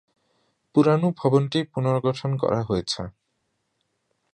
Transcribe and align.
পুরানো 0.75 1.07
ভবনটি 1.17 1.59
পুনর্গঠন 1.71 2.31
করা 2.37 2.59
হয়েছে। 2.63 3.01